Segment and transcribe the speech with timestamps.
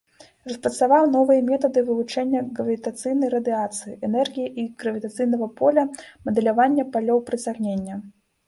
[0.51, 5.83] Распрацаваў новыя метады вывучэння гравітацыйнай радыяцыі, энергіі гравітацыйнага поля,
[6.31, 8.05] мадэлявання палёў прыцягнення.